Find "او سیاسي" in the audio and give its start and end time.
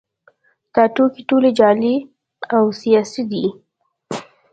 2.55-3.23